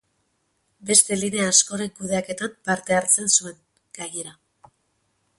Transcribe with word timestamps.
Beste 0.89 1.17
linea 1.23 1.49
askoren 1.49 1.91
kudeaketan 1.99 2.55
parte 2.69 2.97
hartzen 3.01 3.29
zuen, 3.35 3.61
gainera. 3.99 4.33